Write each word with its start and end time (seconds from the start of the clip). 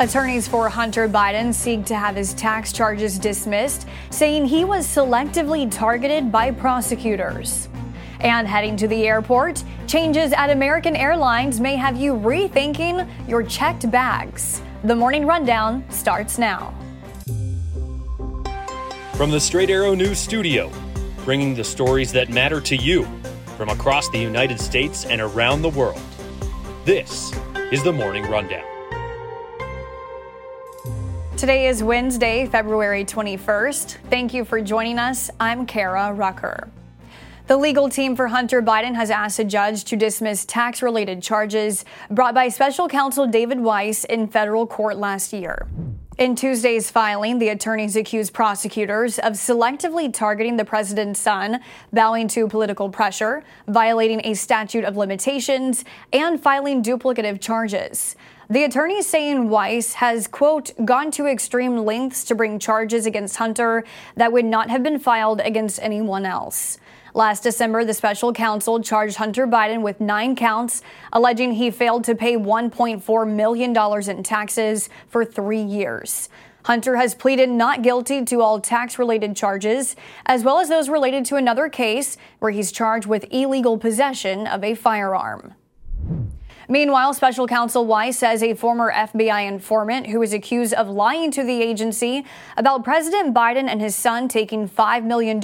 Attorneys 0.00 0.48
for 0.48 0.68
Hunter 0.68 1.08
Biden 1.08 1.54
seek 1.54 1.84
to 1.84 1.94
have 1.94 2.16
his 2.16 2.34
tax 2.34 2.72
charges 2.72 3.16
dismissed, 3.16 3.86
saying 4.10 4.44
he 4.44 4.64
was 4.64 4.84
selectively 4.84 5.70
targeted 5.70 6.32
by 6.32 6.50
prosecutors. 6.50 7.68
And 8.18 8.48
heading 8.48 8.76
to 8.78 8.88
the 8.88 9.06
airport, 9.06 9.62
changes 9.86 10.32
at 10.32 10.50
American 10.50 10.96
Airlines 10.96 11.60
may 11.60 11.76
have 11.76 11.96
you 11.96 12.14
rethinking 12.14 13.08
your 13.28 13.44
checked 13.44 13.88
bags. 13.88 14.60
The 14.82 14.96
morning 14.96 15.26
rundown 15.26 15.88
starts 15.90 16.38
now. 16.38 16.74
From 19.12 19.30
the 19.30 19.38
Straight 19.38 19.70
Arrow 19.70 19.94
News 19.94 20.18
Studio, 20.18 20.72
bringing 21.24 21.54
the 21.54 21.62
stories 21.62 22.10
that 22.10 22.30
matter 22.30 22.60
to 22.62 22.74
you 22.74 23.04
from 23.56 23.68
across 23.68 24.08
the 24.08 24.18
United 24.18 24.58
States 24.58 25.04
and 25.04 25.20
around 25.20 25.62
the 25.62 25.70
world. 25.70 26.02
This 26.84 27.32
is 27.70 27.84
the 27.84 27.92
Morning 27.92 28.24
Rundown. 28.24 28.73
Today 31.44 31.66
is 31.66 31.82
Wednesday, 31.82 32.46
February 32.46 33.04
21st. 33.04 33.98
Thank 34.08 34.32
you 34.32 34.46
for 34.46 34.62
joining 34.62 34.98
us. 34.98 35.30
I'm 35.38 35.66
Kara 35.66 36.10
Rucker. 36.10 36.70
The 37.48 37.58
legal 37.58 37.90
team 37.90 38.16
for 38.16 38.28
Hunter 38.28 38.62
Biden 38.62 38.94
has 38.94 39.10
asked 39.10 39.38
a 39.38 39.44
judge 39.44 39.84
to 39.84 39.94
dismiss 39.94 40.46
tax 40.46 40.80
related 40.80 41.22
charges 41.22 41.84
brought 42.10 42.34
by 42.34 42.48
special 42.48 42.88
counsel 42.88 43.26
David 43.26 43.60
Weiss 43.60 44.04
in 44.04 44.26
federal 44.26 44.66
court 44.66 44.96
last 44.96 45.34
year. 45.34 45.66
In 46.16 46.34
Tuesday's 46.34 46.90
filing, 46.90 47.38
the 47.40 47.50
attorneys 47.50 47.94
accused 47.94 48.32
prosecutors 48.32 49.18
of 49.18 49.34
selectively 49.34 50.10
targeting 50.10 50.56
the 50.56 50.64
president's 50.64 51.20
son, 51.20 51.60
bowing 51.92 52.26
to 52.28 52.48
political 52.48 52.88
pressure, 52.88 53.44
violating 53.68 54.22
a 54.24 54.32
statute 54.32 54.84
of 54.84 54.96
limitations, 54.96 55.84
and 56.10 56.40
filing 56.40 56.82
duplicative 56.82 57.38
charges. 57.38 58.16
The 58.50 58.64
attorneys 58.64 59.06
saying 59.06 59.48
Weiss 59.48 59.94
has, 59.94 60.26
quote, 60.26 60.70
gone 60.84 61.10
to 61.12 61.26
extreme 61.26 61.78
lengths 61.78 62.24
to 62.24 62.34
bring 62.34 62.58
charges 62.58 63.06
against 63.06 63.36
Hunter 63.36 63.84
that 64.16 64.32
would 64.32 64.44
not 64.44 64.68
have 64.68 64.82
been 64.82 64.98
filed 64.98 65.40
against 65.40 65.80
anyone 65.80 66.26
else. 66.26 66.78
Last 67.14 67.42
December, 67.42 67.86
the 67.86 67.94
special 67.94 68.34
counsel 68.34 68.82
charged 68.82 69.16
Hunter 69.16 69.46
Biden 69.46 69.80
with 69.80 69.98
nine 69.98 70.36
counts, 70.36 70.82
alleging 71.10 71.52
he 71.52 71.70
failed 71.70 72.04
to 72.04 72.14
pay 72.14 72.36
$1.4 72.36 73.34
million 73.34 74.10
in 74.10 74.22
taxes 74.22 74.90
for 75.08 75.24
three 75.24 75.62
years. 75.62 76.28
Hunter 76.66 76.96
has 76.96 77.14
pleaded 77.14 77.48
not 77.48 77.82
guilty 77.82 78.24
to 78.26 78.42
all 78.42 78.60
tax 78.60 78.98
related 78.98 79.36
charges, 79.36 79.96
as 80.26 80.44
well 80.44 80.58
as 80.58 80.68
those 80.68 80.90
related 80.90 81.24
to 81.26 81.36
another 81.36 81.70
case 81.70 82.18
where 82.40 82.50
he's 82.50 82.72
charged 82.72 83.06
with 83.06 83.24
illegal 83.30 83.78
possession 83.78 84.46
of 84.46 84.62
a 84.62 84.74
firearm. 84.74 85.54
Meanwhile, 86.68 87.12
special 87.14 87.46
counsel 87.46 87.84
Weiss 87.84 88.18
says 88.18 88.42
a 88.42 88.54
former 88.54 88.90
FBI 88.92 89.46
informant 89.46 90.06
who 90.06 90.18
was 90.18 90.32
accused 90.32 90.72
of 90.72 90.88
lying 90.88 91.30
to 91.32 91.42
the 91.42 91.62
agency 91.62 92.24
about 92.56 92.84
President 92.84 93.34
Biden 93.34 93.68
and 93.68 93.80
his 93.80 93.94
son 93.94 94.28
taking 94.28 94.68
$5 94.68 95.04
million 95.04 95.42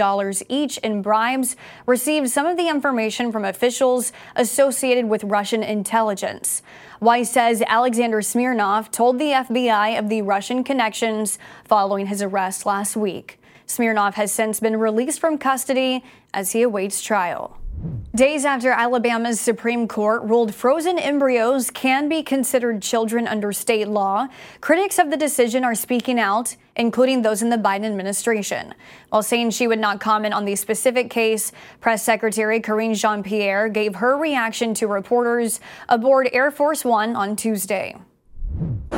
each 0.48 0.78
in 0.78 1.02
bribes 1.02 1.56
received 1.86 2.30
some 2.30 2.46
of 2.46 2.56
the 2.56 2.68
information 2.68 3.30
from 3.30 3.44
officials 3.44 4.12
associated 4.34 5.08
with 5.08 5.24
Russian 5.24 5.62
intelligence. 5.62 6.62
Weiss 7.00 7.30
says 7.30 7.62
Alexander 7.66 8.22
Smirnov 8.22 8.90
told 8.90 9.18
the 9.18 9.32
FBI 9.32 9.98
of 9.98 10.08
the 10.08 10.22
Russian 10.22 10.64
connections 10.64 11.38
following 11.64 12.06
his 12.06 12.22
arrest 12.22 12.64
last 12.64 12.96
week. 12.96 13.38
Smirnov 13.66 14.14
has 14.14 14.32
since 14.32 14.58
been 14.58 14.76
released 14.78 15.20
from 15.20 15.38
custody 15.38 16.02
as 16.34 16.52
he 16.52 16.62
awaits 16.62 17.02
trial. 17.02 17.56
Days 18.14 18.44
after 18.44 18.70
Alabama's 18.72 19.40
Supreme 19.40 19.86
Court 19.86 20.22
ruled 20.24 20.54
frozen 20.54 20.98
embryos 20.98 21.70
can 21.70 22.08
be 22.08 22.22
considered 22.22 22.82
children 22.82 23.26
under 23.26 23.52
state 23.52 23.88
law, 23.88 24.26
critics 24.60 24.98
of 24.98 25.10
the 25.10 25.16
decision 25.16 25.64
are 25.64 25.74
speaking 25.76 26.18
out, 26.18 26.56
including 26.76 27.22
those 27.22 27.40
in 27.40 27.50
the 27.50 27.56
Biden 27.56 27.84
administration. 27.84 28.74
While 29.10 29.22
saying 29.22 29.50
she 29.50 29.68
would 29.68 29.78
not 29.78 30.00
comment 30.00 30.34
on 30.34 30.44
the 30.44 30.56
specific 30.56 31.08
case, 31.08 31.52
Press 31.80 32.02
Secretary 32.02 32.60
Karine 32.60 32.94
Jean 32.94 33.22
Pierre 33.22 33.68
gave 33.68 33.94
her 33.94 34.18
reaction 34.18 34.74
to 34.74 34.86
reporters 34.86 35.60
aboard 35.88 36.28
Air 36.32 36.50
Force 36.50 36.84
One 36.84 37.16
on 37.16 37.36
Tuesday. 37.36 37.96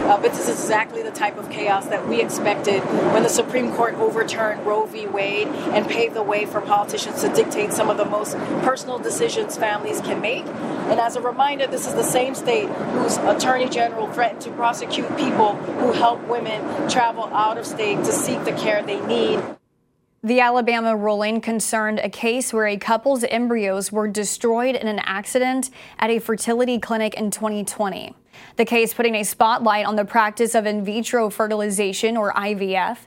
Uh, 0.02 0.20
but 0.20 0.32
this 0.32 0.48
is 0.48 0.60
exactly 0.60 1.02
the 1.02 1.10
type 1.10 1.38
of 1.38 1.48
chaos 1.48 1.86
that 1.86 2.08
we 2.08 2.20
expected 2.20 2.80
when 3.12 3.22
the 3.22 3.28
Supreme 3.28 3.72
Court 3.72 3.94
overturned 3.94 4.66
Roe 4.66 4.84
v. 4.84 5.06
Wade 5.06 5.46
and 5.46 5.88
paved 5.88 6.14
the 6.14 6.22
way 6.22 6.44
for 6.44 6.60
politicians 6.60 7.20
to 7.22 7.32
dictate 7.32 7.72
some 7.72 7.88
of 7.88 7.96
the 7.96 8.04
most 8.04 8.36
personal 8.62 8.98
decisions 8.98 9.56
families 9.56 10.00
can 10.00 10.20
make. 10.20 10.44
And 10.46 10.98
as 10.98 11.14
a 11.14 11.20
reminder, 11.20 11.68
this 11.68 11.86
is 11.86 11.94
the 11.94 12.02
same 12.02 12.34
state 12.34 12.68
whose 12.68 13.16
attorney 13.18 13.68
general 13.68 14.12
threatened 14.12 14.40
to 14.42 14.50
prosecute 14.50 15.16
people 15.16 15.54
who 15.54 15.92
help 15.92 16.20
women 16.26 16.88
travel 16.88 17.24
out 17.26 17.56
of 17.56 17.64
state 17.64 17.98
to 17.98 18.12
seek 18.12 18.44
the 18.44 18.52
care 18.52 18.82
they 18.82 19.00
need. 19.06 19.40
The 20.24 20.40
Alabama 20.40 20.96
ruling 20.96 21.40
concerned 21.40 21.98
a 21.98 22.08
case 22.08 22.52
where 22.52 22.66
a 22.66 22.76
couple's 22.76 23.24
embryos 23.24 23.90
were 23.90 24.06
destroyed 24.06 24.76
in 24.76 24.86
an 24.86 25.00
accident 25.00 25.70
at 25.98 26.10
a 26.10 26.20
fertility 26.20 26.78
clinic 26.78 27.14
in 27.14 27.30
2020. 27.30 28.14
The 28.56 28.64
case 28.64 28.94
putting 28.94 29.14
a 29.14 29.24
spotlight 29.24 29.86
on 29.86 29.96
the 29.96 30.04
practice 30.04 30.54
of 30.54 30.66
in 30.66 30.84
vitro 30.84 31.30
fertilization, 31.30 32.16
or 32.16 32.32
IVF. 32.32 32.98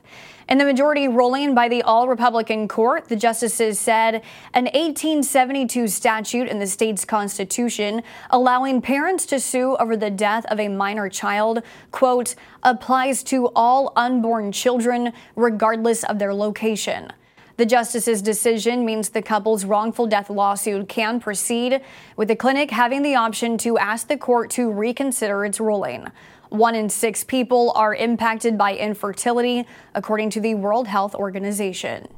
In 0.48 0.58
the 0.58 0.64
majority 0.64 1.08
ruling 1.08 1.56
by 1.56 1.68
the 1.68 1.82
all 1.82 2.06
Republican 2.06 2.68
court, 2.68 3.08
the 3.08 3.16
justices 3.16 3.80
said 3.80 4.22
an 4.54 4.66
1872 4.66 5.88
statute 5.88 6.48
in 6.48 6.60
the 6.60 6.68
state's 6.68 7.04
constitution 7.04 8.04
allowing 8.30 8.80
parents 8.80 9.26
to 9.26 9.40
sue 9.40 9.76
over 9.76 9.96
the 9.96 10.10
death 10.10 10.46
of 10.46 10.60
a 10.60 10.68
minor 10.68 11.08
child, 11.08 11.62
quote, 11.90 12.36
applies 12.62 13.24
to 13.24 13.48
all 13.56 13.92
unborn 13.96 14.52
children 14.52 15.12
regardless 15.34 16.04
of 16.04 16.20
their 16.20 16.32
location. 16.32 17.12
The 17.56 17.64
justice's 17.64 18.20
decision 18.20 18.84
means 18.84 19.08
the 19.08 19.22
couple's 19.22 19.64
wrongful 19.64 20.06
death 20.06 20.28
lawsuit 20.28 20.90
can 20.90 21.20
proceed, 21.20 21.80
with 22.14 22.28
the 22.28 22.36
clinic 22.36 22.70
having 22.70 23.00
the 23.00 23.14
option 23.14 23.56
to 23.58 23.78
ask 23.78 24.08
the 24.08 24.18
court 24.18 24.50
to 24.52 24.70
reconsider 24.70 25.42
its 25.46 25.58
ruling. 25.58 26.08
One 26.50 26.74
in 26.74 26.90
six 26.90 27.24
people 27.24 27.72
are 27.74 27.94
impacted 27.94 28.58
by 28.58 28.76
infertility, 28.76 29.66
according 29.94 30.30
to 30.30 30.40
the 30.40 30.54
World 30.54 30.86
Health 30.86 31.14
Organization. 31.14 32.08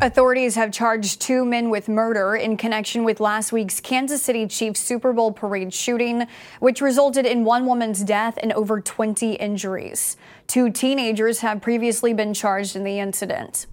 Authorities 0.00 0.54
have 0.54 0.72
charged 0.72 1.20
two 1.20 1.44
men 1.44 1.68
with 1.68 1.88
murder 1.88 2.34
in 2.34 2.56
connection 2.56 3.04
with 3.04 3.20
last 3.20 3.52
week's 3.52 3.80
Kansas 3.80 4.22
City 4.22 4.46
Chiefs 4.46 4.80
Super 4.80 5.12
Bowl 5.12 5.30
parade 5.30 5.74
shooting, 5.74 6.26
which 6.58 6.80
resulted 6.80 7.26
in 7.26 7.44
one 7.44 7.66
woman's 7.66 8.02
death 8.02 8.38
and 8.42 8.52
over 8.54 8.80
20 8.80 9.34
injuries. 9.34 10.16
Two 10.46 10.70
teenagers 10.70 11.40
have 11.40 11.60
previously 11.60 12.14
been 12.14 12.32
charged 12.32 12.74
in 12.74 12.82
the 12.82 12.98
incident. 12.98 13.66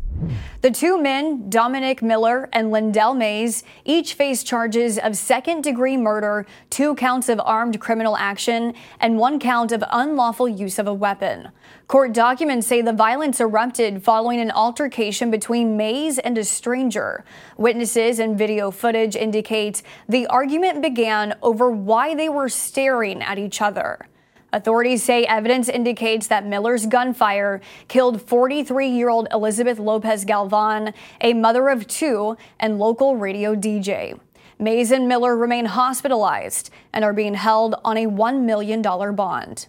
The 0.62 0.72
two 0.72 1.02
men, 1.02 1.50
Dominic 1.50 2.02
Miller 2.02 2.50
and 2.54 2.72
Lyndell 2.72 3.16
Mays, 3.16 3.64
each 3.84 4.14
face 4.14 4.44
charges 4.44 4.98
of 4.98 5.18
second 5.18 5.64
degree 5.64 5.98
murder, 5.98 6.46
two 6.70 6.96
counts 6.96 7.30
of 7.30 7.42
armed 7.44 7.80
criminal 7.80 8.16
action, 8.18 8.74
and 9.00 9.18
one 9.18 9.40
count 9.40 9.72
of 9.72 9.84
unlawful 9.92 10.48
use 10.48 10.80
of 10.80 10.88
a 10.88 10.94
weapon. 10.94 11.50
Court 11.88 12.14
documents 12.14 12.68
say 12.68 12.82
the 12.82 12.94
violence 12.94 13.40
erupted 13.42 14.04
following 14.04 14.40
an 14.40 14.52
altercation 14.52 15.30
between 15.30 15.78
Mays 15.78 16.18
and 16.18 16.38
a 16.38 16.44
stranger. 16.44 17.26
Witnesses 17.58 18.20
and 18.20 18.38
video 18.38 18.72
footage 18.72 19.16
indicate 19.16 19.84
the 20.08 20.26
argument 20.28 20.82
began 20.82 21.36
over 21.42 21.70
why 21.70 22.16
they 22.16 22.30
were 22.30 22.50
staring 22.50 23.22
at 23.22 23.38
each 23.38 23.62
other. 23.62 24.08
Authorities 24.54 25.02
say 25.02 25.26
evidence 25.26 25.68
indicates 25.68 26.28
that 26.28 26.46
Miller's 26.46 26.86
gunfire 26.86 27.60
killed 27.88 28.22
43 28.22 28.88
year 28.88 29.10
old 29.10 29.28
Elizabeth 29.32 29.80
Lopez 29.80 30.26
Galvan, 30.26 30.94
a 31.22 31.34
mother 31.34 31.70
of 31.70 31.88
two 31.88 32.38
and 32.60 32.78
local 32.78 33.16
radio 33.16 33.56
DJ. 33.56 34.20
Mays 34.60 34.92
and 34.92 35.08
Miller 35.08 35.36
remain 35.36 35.66
hospitalized 35.66 36.70
and 36.94 37.04
are 37.04 37.14
being 37.14 37.34
held 37.34 37.74
on 37.84 37.98
a 37.98 38.06
$1 38.06 38.44
million 38.44 38.84
bond. 38.84 39.66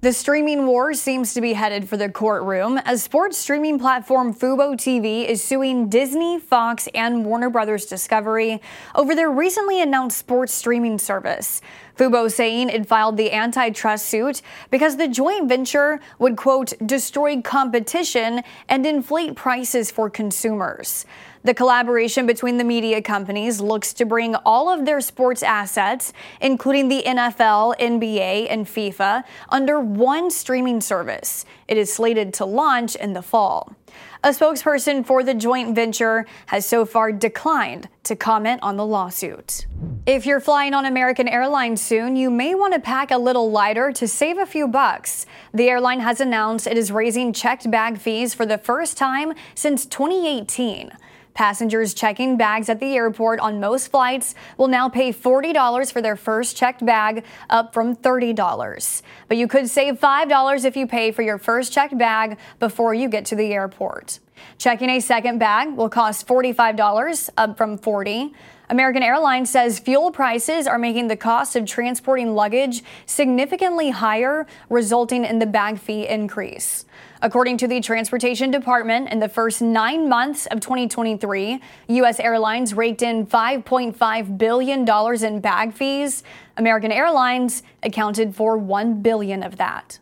The 0.00 0.12
streaming 0.14 0.66
war 0.66 0.94
seems 0.94 1.34
to 1.34 1.42
be 1.42 1.52
headed 1.52 1.88
for 1.88 1.96
the 1.98 2.08
courtroom 2.08 2.78
as 2.86 3.02
sports 3.02 3.36
streaming 3.36 3.78
platform 3.78 4.34
Fubo 4.34 4.72
TV 4.72 5.28
is 5.28 5.44
suing 5.44 5.90
Disney, 5.90 6.38
Fox, 6.38 6.88
and 6.94 7.24
Warner 7.24 7.50
Brothers 7.50 7.84
Discovery 7.84 8.62
over 8.94 9.14
their 9.14 9.30
recently 9.30 9.82
announced 9.82 10.16
sports 10.16 10.54
streaming 10.54 10.98
service. 10.98 11.60
Fubo 11.98 12.32
saying 12.32 12.70
it 12.70 12.88
filed 12.88 13.18
the 13.18 13.30
antitrust 13.30 14.06
suit 14.06 14.40
because 14.70 14.96
the 14.96 15.06
joint 15.06 15.48
venture 15.50 16.00
would, 16.18 16.34
quote, 16.34 16.72
destroy 16.86 17.42
competition 17.42 18.42
and 18.70 18.86
inflate 18.86 19.36
prices 19.36 19.90
for 19.90 20.08
consumers. 20.08 21.04
The 21.42 21.54
collaboration 21.54 22.26
between 22.26 22.58
the 22.58 22.64
media 22.64 23.00
companies 23.00 23.62
looks 23.62 23.94
to 23.94 24.04
bring 24.04 24.34
all 24.34 24.68
of 24.68 24.84
their 24.84 25.00
sports 25.00 25.42
assets, 25.42 26.12
including 26.38 26.88
the 26.88 27.02
NFL, 27.06 27.78
NBA, 27.78 28.46
and 28.50 28.66
FIFA, 28.66 29.24
under 29.48 29.80
one 29.80 30.30
streaming 30.30 30.82
service. 30.82 31.46
It 31.66 31.78
is 31.78 31.90
slated 31.90 32.34
to 32.34 32.44
launch 32.44 32.94
in 32.94 33.14
the 33.14 33.22
fall. 33.22 33.74
A 34.22 34.28
spokesperson 34.28 35.04
for 35.04 35.22
the 35.22 35.32
joint 35.32 35.74
venture 35.74 36.26
has 36.46 36.66
so 36.66 36.84
far 36.84 37.10
declined 37.10 37.88
to 38.04 38.14
comment 38.14 38.62
on 38.62 38.76
the 38.76 38.84
lawsuit. 38.84 39.66
If 40.04 40.26
you're 40.26 40.40
flying 40.40 40.74
on 40.74 40.84
American 40.84 41.26
Airlines 41.26 41.80
soon, 41.80 42.16
you 42.16 42.30
may 42.30 42.54
want 42.54 42.74
to 42.74 42.80
pack 42.80 43.10
a 43.10 43.16
little 43.16 43.50
lighter 43.50 43.92
to 43.92 44.06
save 44.06 44.36
a 44.36 44.44
few 44.44 44.68
bucks. 44.68 45.24
The 45.54 45.70
airline 45.70 46.00
has 46.00 46.20
announced 46.20 46.66
it 46.66 46.76
is 46.76 46.92
raising 46.92 47.32
checked 47.32 47.70
bag 47.70 47.96
fees 47.96 48.34
for 48.34 48.44
the 48.44 48.58
first 48.58 48.98
time 48.98 49.32
since 49.54 49.86
2018. 49.86 50.92
Passengers 51.34 51.94
checking 51.94 52.36
bags 52.36 52.68
at 52.68 52.80
the 52.80 52.94
airport 52.96 53.40
on 53.40 53.60
most 53.60 53.88
flights 53.88 54.34
will 54.56 54.68
now 54.68 54.88
pay 54.88 55.12
$40 55.12 55.92
for 55.92 56.02
their 56.02 56.16
first 56.16 56.56
checked 56.56 56.84
bag, 56.84 57.24
up 57.48 57.72
from 57.72 57.96
$30. 57.96 59.02
But 59.28 59.36
you 59.36 59.48
could 59.48 59.68
save 59.68 60.00
$5 60.00 60.64
if 60.64 60.76
you 60.76 60.86
pay 60.86 61.12
for 61.12 61.22
your 61.22 61.38
first 61.38 61.72
checked 61.72 61.96
bag 61.96 62.38
before 62.58 62.94
you 62.94 63.08
get 63.08 63.24
to 63.26 63.36
the 63.36 63.52
airport. 63.52 64.18
Checking 64.58 64.90
a 64.90 65.00
second 65.00 65.38
bag 65.38 65.76
will 65.76 65.88
cost 65.88 66.26
$45, 66.26 67.30
up 67.36 67.56
from 67.56 67.78
$40. 67.78 68.32
American 68.70 69.02
Airlines 69.02 69.50
says 69.50 69.80
fuel 69.80 70.12
prices 70.12 70.68
are 70.68 70.78
making 70.78 71.08
the 71.08 71.16
cost 71.16 71.56
of 71.56 71.66
transporting 71.66 72.36
luggage 72.36 72.84
significantly 73.04 73.90
higher, 73.90 74.46
resulting 74.68 75.24
in 75.24 75.40
the 75.40 75.46
bag 75.46 75.76
fee 75.76 76.06
increase. 76.06 76.84
According 77.20 77.56
to 77.58 77.66
the 77.66 77.80
Transportation 77.80 78.52
Department, 78.52 79.08
in 79.10 79.18
the 79.18 79.28
first 79.28 79.60
nine 79.60 80.08
months 80.08 80.46
of 80.46 80.60
2023, 80.60 81.60
U.S. 81.88 82.20
Airlines 82.20 82.72
raked 82.72 83.02
in 83.02 83.26
$5.5 83.26 84.38
billion 84.38 84.88
in 85.24 85.40
bag 85.40 85.72
fees. 85.72 86.22
American 86.56 86.92
Airlines 86.92 87.64
accounted 87.82 88.36
for 88.36 88.56
1 88.56 89.02
billion 89.02 89.42
of 89.42 89.56
that. 89.56 89.98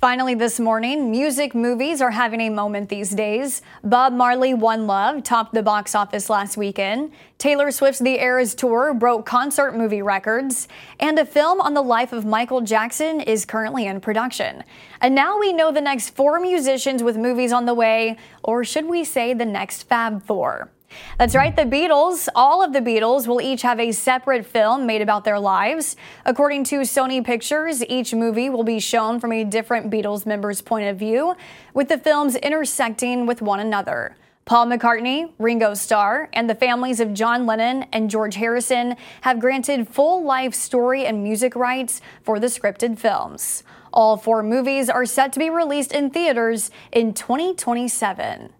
Finally, 0.00 0.36
this 0.36 0.60
morning, 0.60 1.10
music 1.10 1.56
movies 1.56 2.00
are 2.00 2.12
having 2.12 2.40
a 2.42 2.50
moment 2.50 2.88
these 2.88 3.10
days. 3.10 3.62
Bob 3.82 4.12
Marley 4.12 4.54
One 4.54 4.86
Love 4.86 5.24
topped 5.24 5.52
the 5.52 5.62
box 5.64 5.92
office 5.92 6.30
last 6.30 6.56
weekend. 6.56 7.10
Taylor 7.36 7.72
Swift's 7.72 7.98
The 7.98 8.20
Eras 8.20 8.54
Tour 8.54 8.94
broke 8.94 9.26
concert 9.26 9.74
movie 9.74 10.00
records. 10.00 10.68
And 11.00 11.18
a 11.18 11.26
film 11.26 11.60
on 11.60 11.74
the 11.74 11.82
life 11.82 12.12
of 12.12 12.24
Michael 12.24 12.60
Jackson 12.60 13.20
is 13.20 13.44
currently 13.44 13.86
in 13.86 14.00
production. 14.00 14.62
And 15.00 15.16
now 15.16 15.36
we 15.36 15.52
know 15.52 15.72
the 15.72 15.80
next 15.80 16.10
four 16.10 16.38
musicians 16.38 17.02
with 17.02 17.16
movies 17.16 17.50
on 17.50 17.66
the 17.66 17.74
way, 17.74 18.18
or 18.44 18.62
should 18.62 18.86
we 18.86 19.02
say 19.02 19.34
the 19.34 19.44
next 19.44 19.88
Fab 19.88 20.22
Four? 20.22 20.70
That's 21.18 21.34
right, 21.34 21.54
the 21.54 21.62
Beatles, 21.62 22.28
all 22.34 22.62
of 22.62 22.72
the 22.72 22.80
Beatles, 22.80 23.26
will 23.26 23.40
each 23.40 23.62
have 23.62 23.80
a 23.80 23.90
separate 23.90 24.46
film 24.46 24.86
made 24.86 25.02
about 25.02 25.24
their 25.24 25.40
lives. 25.40 25.96
According 26.24 26.64
to 26.64 26.80
Sony 26.80 27.24
Pictures, 27.24 27.84
each 27.86 28.14
movie 28.14 28.48
will 28.48 28.62
be 28.62 28.78
shown 28.78 29.18
from 29.18 29.32
a 29.32 29.42
different 29.42 29.90
Beatles 29.90 30.26
member's 30.26 30.62
point 30.62 30.88
of 30.88 30.96
view, 30.96 31.34
with 31.74 31.88
the 31.88 31.98
films 31.98 32.36
intersecting 32.36 33.26
with 33.26 33.42
one 33.42 33.58
another. 33.58 34.16
Paul 34.44 34.68
McCartney, 34.68 35.32
Ringo 35.38 35.74
Starr, 35.74 36.30
and 36.32 36.48
the 36.48 36.54
families 36.54 37.00
of 37.00 37.12
John 37.12 37.44
Lennon 37.44 37.82
and 37.92 38.08
George 38.08 38.36
Harrison 38.36 38.96
have 39.20 39.40
granted 39.40 39.88
full 39.88 40.24
life 40.24 40.54
story 40.54 41.04
and 41.04 41.22
music 41.22 41.54
rights 41.54 42.00
for 42.22 42.40
the 42.40 42.46
scripted 42.46 42.98
films. 42.98 43.62
All 43.92 44.16
four 44.16 44.42
movies 44.42 44.88
are 44.88 45.04
set 45.04 45.32
to 45.34 45.38
be 45.38 45.50
released 45.50 45.92
in 45.92 46.10
theaters 46.10 46.70
in 46.92 47.12
2027. 47.12 48.54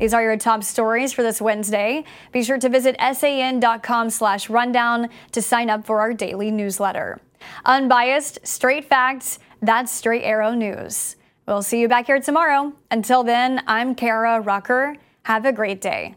These 0.00 0.14
are 0.14 0.22
your 0.22 0.38
top 0.38 0.64
stories 0.64 1.12
for 1.12 1.22
this 1.22 1.42
Wednesday. 1.42 2.04
Be 2.32 2.42
sure 2.42 2.58
to 2.58 2.70
visit 2.70 2.96
san.com 3.12 4.08
slash 4.08 4.48
rundown 4.48 5.10
to 5.32 5.42
sign 5.42 5.68
up 5.68 5.84
for 5.84 6.00
our 6.00 6.14
daily 6.14 6.50
newsletter. 6.50 7.20
Unbiased, 7.66 8.38
straight 8.42 8.86
facts, 8.86 9.38
that's 9.60 9.92
Straight 9.92 10.22
Arrow 10.22 10.54
News. 10.54 11.16
We'll 11.46 11.62
see 11.62 11.80
you 11.80 11.88
back 11.88 12.06
here 12.06 12.20
tomorrow. 12.20 12.72
Until 12.90 13.24
then, 13.24 13.62
I'm 13.66 13.94
Kara 13.94 14.40
Rucker. 14.40 14.96
Have 15.24 15.44
a 15.44 15.52
great 15.52 15.82
day. 15.82 16.16